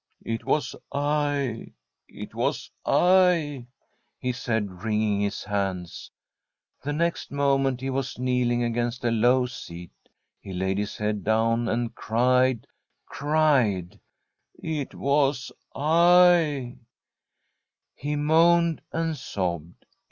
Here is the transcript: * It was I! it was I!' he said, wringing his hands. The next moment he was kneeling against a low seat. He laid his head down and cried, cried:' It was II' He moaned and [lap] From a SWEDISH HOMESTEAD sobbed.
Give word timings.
* 0.17 0.21
It 0.35 0.45
was 0.45 0.75
I! 0.91 1.73
it 2.07 2.33
was 2.33 2.71
I!' 2.87 3.67
he 4.25 4.31
said, 4.31 4.81
wringing 4.83 5.21
his 5.21 5.43
hands. 5.43 6.09
The 6.81 6.91
next 6.91 7.31
moment 7.31 7.81
he 7.81 7.91
was 7.91 8.17
kneeling 8.17 8.63
against 8.63 9.05
a 9.05 9.11
low 9.11 9.45
seat. 9.45 9.91
He 10.39 10.53
laid 10.53 10.79
his 10.79 10.97
head 10.97 11.23
down 11.23 11.69
and 11.69 11.93
cried, 11.93 12.65
cried:' 13.05 13.99
It 14.55 14.95
was 14.95 15.51
II' 15.75 16.79
He 17.93 18.15
moaned 18.15 18.81
and 18.81 18.81
[lap] 18.81 18.81
From 18.81 18.81
a 18.81 18.81
SWEDISH 18.81 18.83
HOMESTEAD 18.91 19.17
sobbed. 19.75 19.85